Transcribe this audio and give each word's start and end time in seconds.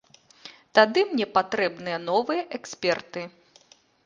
Тады 0.79 1.03
мне 1.11 1.27
патрэбныя 1.35 1.97
новыя 2.09 2.47
эксперты. 2.61 3.21